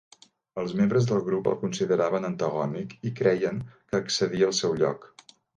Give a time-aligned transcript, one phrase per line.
[0.61, 5.11] Els membres del grup el consideraven antagònic i creien que excedia el seu lloc.